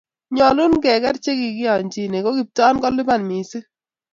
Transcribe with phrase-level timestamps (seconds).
[0.35, 3.65] nyalun ke ker che kikianchine koKiptooon kelipan mising